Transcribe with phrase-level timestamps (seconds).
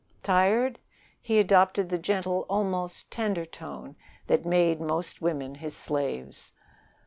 [0.23, 0.79] "Tired?"
[1.21, 6.53] He adopted the gentle, almost tender tone that made most women his slaves.